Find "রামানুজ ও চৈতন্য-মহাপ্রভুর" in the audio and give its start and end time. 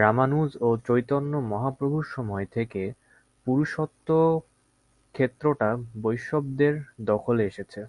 0.00-2.08